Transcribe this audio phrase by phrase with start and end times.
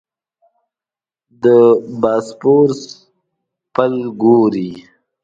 [1.43, 1.45] د
[2.01, 2.81] باسفورس
[3.73, 4.69] پل ګورې.